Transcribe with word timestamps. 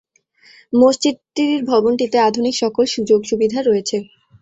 মসজিদটির 0.73 1.59
ভবনটিতে 1.65 2.17
আধুনিক 2.21 2.55
সকল 2.61 2.83
সুযোগ-সুবিধা 2.93 3.59
রয়েছে। 3.61 3.97